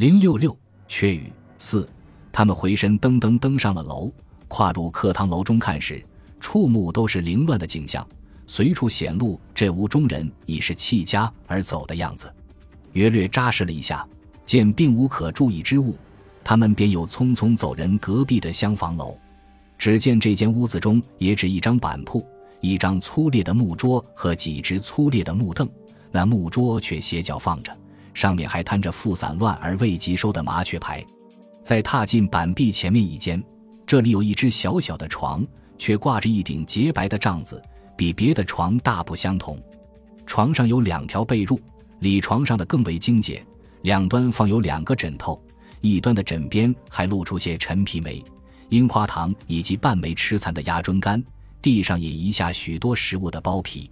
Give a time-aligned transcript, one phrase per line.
[0.00, 0.56] 零六六
[0.88, 1.86] 缺雨四，
[2.32, 4.10] 他们回身噔噔登上了楼，
[4.48, 6.02] 跨入课堂楼中看时，
[6.40, 8.08] 触目都是凌乱的景象，
[8.46, 12.32] 随处显露这屋中人已是弃家而走的样子。
[12.94, 14.08] 约略扎实了一下，
[14.46, 15.94] 见并无可注意之物，
[16.42, 19.14] 他们便又匆匆走人隔壁的厢房楼。
[19.76, 22.26] 只见这间屋子中也只一张板铺。
[22.62, 25.68] 一张粗劣的木桌和几只粗劣的木凳，
[26.10, 27.76] 那木桌却斜角放着，
[28.14, 31.04] 上面还摊着副散乱而未及收的麻雀牌。
[31.62, 33.42] 在踏进板壁前面一间，
[33.86, 35.46] 这里有一只小小的床，
[35.78, 37.62] 却挂着一顶洁白的帐子，
[37.96, 39.58] 比别的床大不相同。
[40.26, 41.58] 床上有两条被褥，
[42.00, 43.44] 里床上的更为精简，
[43.82, 45.40] 两端放有两个枕头，
[45.80, 48.24] 一端的枕边还露出些陈皮梅、
[48.68, 51.22] 樱花糖以及半枚吃残的鸭胗干。
[51.62, 53.90] 地上也遗下许多食物的包皮，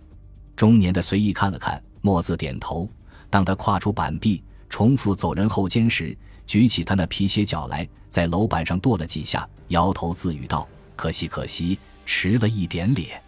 [0.56, 2.88] 中年的随意看了看，默自点头。
[3.30, 13.22] 当他跨出板壁，重复走人后间时，举起他那皮鞋脚来，在楼板上跺了几下，摇头自语道：“可惜，可惜，迟了一点咧。”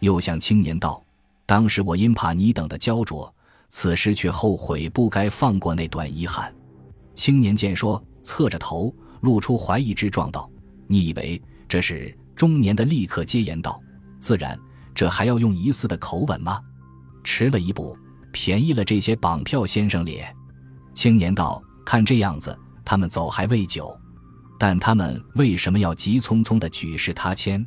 [0.00, 1.02] 又向青年道
[1.46, 3.32] ：“当时我因怕你等的焦灼，
[3.68, 6.54] 此时却后悔不该放过那段遗憾。”
[7.14, 10.50] 青年见说，侧着头，露出怀疑之状道
[10.86, 13.80] ：“你以为这是？”中年的立刻接言道
[14.20, 14.58] ：“自然，
[14.94, 16.60] 这还要用疑似的口吻吗？
[17.24, 17.96] 迟了一步，
[18.32, 20.34] 便宜了这些绑票先生咧。”
[20.94, 23.98] 青年道：“看这样子，他们走还未久，
[24.58, 27.64] 但他们为什么要急匆匆的举世他牵？”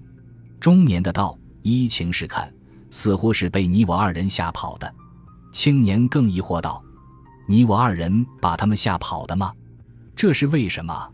[0.59, 2.51] 中年的道：“依情势看，
[2.89, 4.93] 似乎是被你我二人吓跑的。”
[5.51, 6.83] 青年更疑惑道
[7.47, 9.53] ：“你我二人把他们吓跑的吗？
[10.15, 11.09] 这是为什么？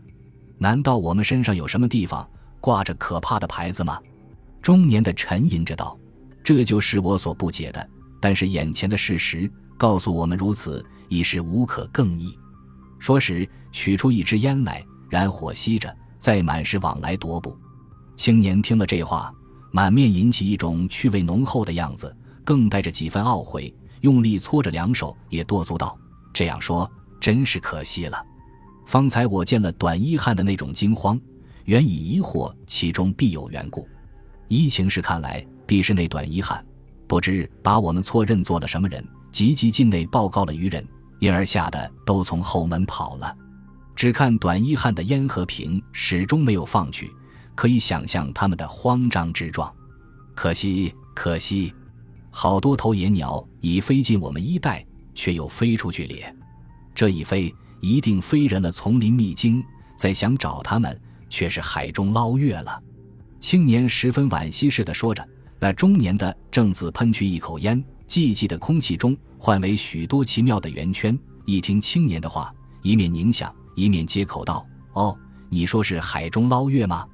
[0.58, 4.00] 难道我们身上有什么地方？”挂着可怕的牌子吗？
[4.60, 5.96] 中年的沉吟着道
[6.42, 7.88] ：“这就是我所不解的。
[8.26, 12.36] 但是眼前的事实告诉我们如此，已是无可更议。”
[12.98, 17.56] 说时，取出一支烟来，燃火吸着，再满是往来踱步。
[18.16, 19.32] 青年听了这话，
[19.70, 22.12] 满面引起一种趣味浓厚的样子，
[22.42, 25.96] 更带着几分懊悔，用力搓着两手，也跺足道
[26.34, 26.90] ：“这样说，
[27.20, 28.20] 真是可惜了。
[28.86, 31.16] 方才我见了短衣汉的那种惊慌。”
[31.66, 33.88] 原已疑惑其中必有缘故，
[34.48, 36.66] 依情势看来，必是那短遗憾，
[37.06, 40.86] 不知把我们错认做了什么人，急急进内报告了愚人，
[41.20, 43.36] 因而吓得都从后门跑了。
[43.94, 47.10] 只看短衣汉的烟和瓶始终没有放去，
[47.54, 49.72] 可以想象他们的慌张之状。
[50.34, 51.72] 可惜，可惜，
[52.30, 54.84] 好多头野鸟已飞进我们衣带，
[55.14, 56.34] 却又飞出去咧。
[56.94, 59.64] 这一飞，一定飞人了丛林秘境，
[59.96, 61.00] 再想找他们。
[61.28, 62.80] 却是海中捞月了，
[63.40, 65.26] 青年十分惋惜似的说着，
[65.58, 71.18] 那中年的正自喷去一口烟，寂寂的空气中换为许多奇妙的圆圈。
[71.44, 72.52] 一听青年的话，
[72.82, 75.16] 一面凝想，一面接口道：“哦，
[75.48, 77.06] 你说是海中捞月吗？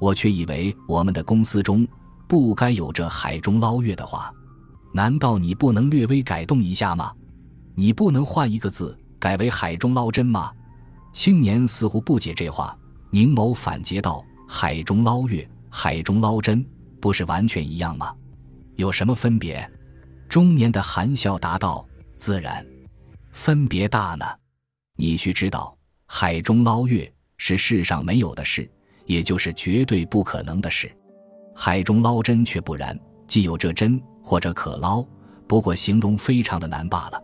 [0.00, 1.86] 我却以为我们的公司中
[2.26, 4.32] 不该有这海中捞月的话。
[4.92, 7.12] 难道你不能略微改动一下吗？
[7.74, 10.50] 你不能换一个字，改为海中捞针吗？”
[11.12, 12.76] 青年似乎不解这话。
[13.10, 16.64] 凝眸反诘道：“海中捞月，海中捞针，
[17.00, 18.14] 不是完全一样吗？
[18.76, 19.68] 有什么分别？”
[20.28, 21.86] 中年的含笑答道
[22.18, 22.66] ：“自然，
[23.30, 24.26] 分别大呢。
[24.96, 25.76] 你须知道，
[26.06, 28.68] 海中捞月是世上没有的事，
[29.04, 30.88] 也就是绝对不可能的事；
[31.54, 35.04] 海中捞针却不然，既有这针，或者可捞，
[35.46, 37.22] 不过形容非常的难罢了。”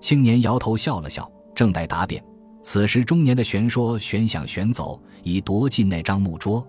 [0.00, 2.22] 青年摇头笑了笑，正待答辩。
[2.62, 6.66] 此时，中年的玄说玄想玄走，已夺进那张木桌。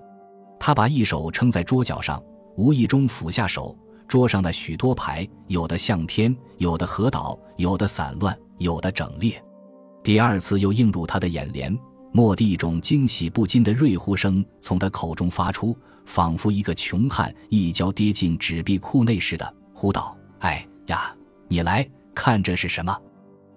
[0.59, 2.21] 他把一手撑在桌角上，
[2.57, 9.41] 无意中俯下手，桌上的许多牌，有的向天，有的合倒，有的散乱，有的整列。
[10.03, 11.77] 第二次又映入他的眼帘，
[12.13, 21.15] 蓦地一种惊喜不禁的瑞呼声从他口中发出，仿佛一个穷汉一跤跌进纸币库内似的，呼道：“哎呀，
[21.47, 22.97] 你来看这是什么？”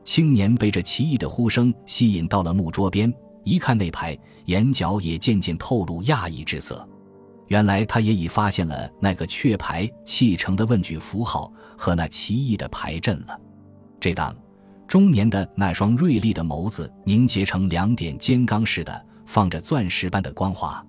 [0.04, 3.10] 青年被这奇异的呼声吸引到了木桌边，
[3.44, 6.86] 一看那牌，眼角也渐渐透露讶异之色。
[7.50, 13.36] 原来他也已发现了那个雀牌砌成的问句符号和那奇异的牌阵了。
[13.98, 14.32] 这当，
[14.86, 20.84] 中年的那双锐利的眸子凝结成两点尖钢似的，放着钻石般的光华。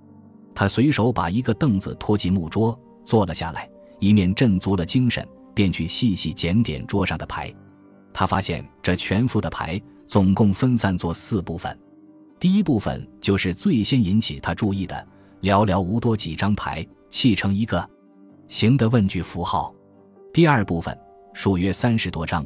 [0.54, 3.68] 他随手把一个凳子拖进木桌，坐了下来，
[4.00, 7.52] 一面振足了精神，便去细细检点桌上的牌。
[8.14, 11.76] 他发现这全副的牌总共分散作四部分，
[12.40, 15.08] 第一部分就是最先引起他注意的，
[15.42, 17.88] 寥寥无多几张牌砌成一个
[18.48, 19.74] 形的问句符号。
[20.34, 20.98] 第二部分
[21.34, 22.46] 数约三十多张，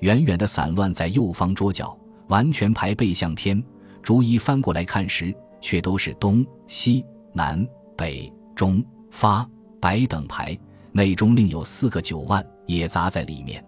[0.00, 1.96] 远远的散乱在右方桌角，
[2.28, 3.62] 完全牌背向天，
[4.02, 7.66] 逐一翻过来看时，却都是东西南
[7.96, 9.48] 北中发
[9.80, 10.58] 白等牌，
[10.92, 13.64] 内中另有四个九万也砸在里面。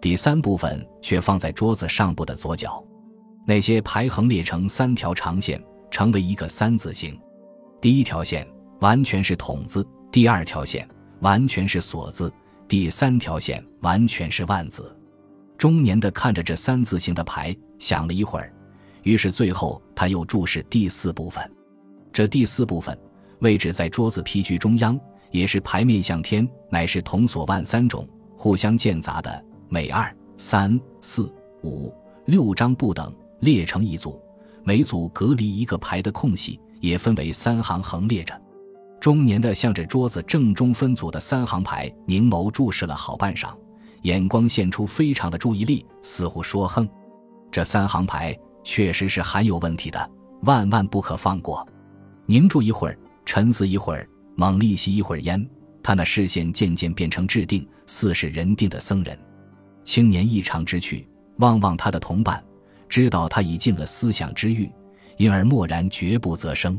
[0.00, 2.82] 第三部分却放在桌子上部的左角，
[3.46, 7.18] 那些牌横列成三条长线，成为一个三字形。
[7.82, 8.46] 第一条线
[8.78, 10.88] 完全是筒子，第二条线
[11.18, 12.32] 完全是锁子，
[12.68, 14.96] 第三条线完全是万字。
[15.58, 18.54] 中年的看着这三字形的牌，想了一会儿，
[19.02, 21.42] 于是最后他又注视第四部分。
[22.12, 22.96] 这第四部分
[23.40, 24.96] 位置在桌子皮具中央，
[25.32, 29.44] 也是牌面向天，乃是筒锁万三种互相间杂的。
[29.68, 31.92] 每二、三、四、五、
[32.26, 34.22] 六张不等列成一组，
[34.62, 38.38] 每组隔离一个牌的空隙，也分为三行横列着。
[39.00, 43.54] 中年的向着桌子正中分组的三行牌凝眸注视了好半晌，
[44.02, 46.86] 眼光现出非常的注意力，似乎说：“哼，
[47.50, 50.10] 这三行牌确实是含有问题的，
[50.42, 51.66] 万万不可放过。”
[52.26, 55.48] 凝住一会儿，沉思一会儿，猛力吸一会儿烟，
[55.82, 59.18] 他那视线渐渐变成制定，似是人定的僧人。
[59.84, 61.08] 青年异常之趣，
[61.38, 62.42] 望望他的同伴，
[62.88, 64.70] 知道他已进了思想之域，
[65.22, 66.76] 因而默然绝不择声。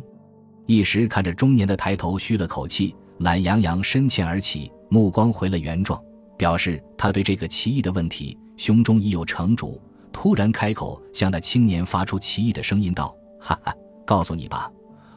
[0.66, 5.98] 一时看着中年的抬头吁了口气，懒洋洋深欠而起，目光回了原状，
[6.38, 9.82] 表示他对这个奇异的问题胸中已有成竹。
[10.12, 13.74] 突然开口向那青年发出奇异的声音道：“哈哈，
[14.06, 14.70] 告诉你吧，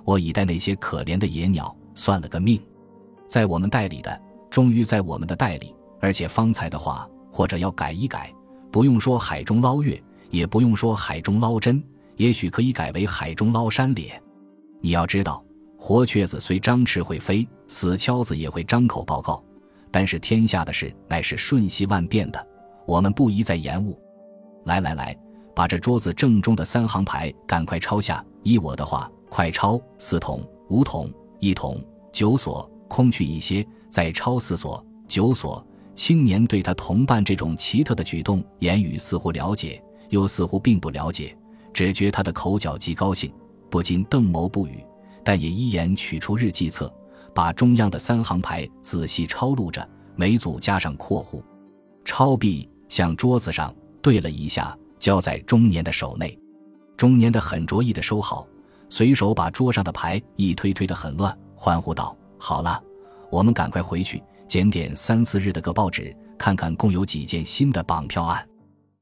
[0.04, 2.62] 我已带那些可怜的野鸟算了个命，
[3.26, 8.32] 在我们代理的，终于在我们的代理，而且方才的话。”或者要改一改，
[8.70, 10.00] 不用说海中捞月，
[10.30, 11.82] 也不用说海中捞针，
[12.16, 14.20] 也许可以改为海中捞山咧。
[14.80, 15.44] 你要知道，
[15.78, 19.42] 活雀子虽张翅会飞，死敲子也会张口报告。
[19.90, 22.46] 但是天下的事乃是瞬息万变的，
[22.86, 23.98] 我们不宜再延误。
[24.64, 25.16] 来来来，
[25.54, 28.24] 把这桌子正中的三行牌赶快抄下。
[28.42, 31.10] 依我的话，快抄四筒、五筒、
[31.40, 31.82] 一筒、
[32.12, 35.64] 九锁，空去一些，再抄四锁、九锁。
[35.94, 41.34] 青年对他同伴这种奇特的举动，言语似乎了解，又似乎并不了解，
[41.76, 43.30] 只觉他的口角极高兴，
[43.68, 44.82] 不禁瞪眸不语，
[45.22, 46.90] 但也依言取出日记册，
[47.34, 51.42] 把中央的三行牌仔细抄录着，每组加上括弧。
[52.02, 56.38] 抄毕，向桌子上对了一下，交在中年的手内。
[56.96, 58.48] 中年的很着意的收好，
[58.88, 62.82] 随手把桌上的牌一推，推得很乱，欢呼道：“好了，
[63.30, 68.48] 我们赶快回去。”检点三四日的各报纸，看看共有几件新的绑票案。